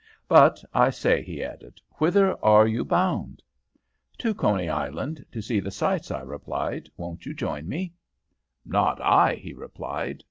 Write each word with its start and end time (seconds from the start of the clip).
But, 0.27 0.63
I 0.73 0.89
say,' 0.89 1.21
he 1.21 1.43
added, 1.43 1.79
'whither 1.99 2.35
are 2.43 2.65
you 2.65 2.83
bound?' 2.83 3.43
"'To 4.17 4.33
Coney 4.33 4.67
Island 4.67 5.23
to 5.31 5.43
see 5.43 5.59
the 5.59 5.69
sights,' 5.69 6.09
I 6.09 6.21
replied. 6.21 6.89
'Won't 6.97 7.27
you 7.27 7.35
join 7.35 7.69
me?' 7.69 7.93
"'Not 8.65 8.99
I,' 8.99 9.35
he 9.35 9.53
replied. 9.53 10.19